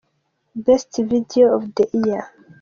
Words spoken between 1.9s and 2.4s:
year.